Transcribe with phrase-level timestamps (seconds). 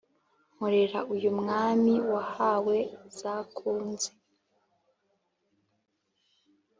[0.53, 2.77] Nkorera uyu Mwami wahawe
[3.17, 4.09] zakunze